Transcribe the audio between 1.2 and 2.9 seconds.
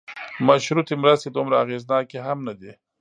دومره اغېزناکې هم نه دي.